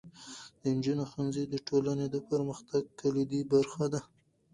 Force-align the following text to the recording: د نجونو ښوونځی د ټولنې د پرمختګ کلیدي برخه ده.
د 0.61 0.63
نجونو 0.77 1.03
ښوونځی 1.11 1.43
د 1.47 1.55
ټولنې 1.67 2.05
د 2.11 2.15
پرمختګ 2.29 2.83
کلیدي 2.99 3.41
برخه 3.53 3.85
ده. 3.93 4.01